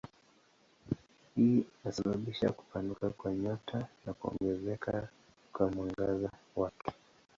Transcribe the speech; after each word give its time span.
Hii 1.35 1.65
inasababisha 1.83 2.49
kupanuka 2.51 3.09
kwa 3.09 3.33
nyota 3.33 3.87
na 4.05 4.13
kuongezeka 4.13 5.07
kwa 5.53 5.71
mwangaza 5.71 6.29
wake. 6.55 6.91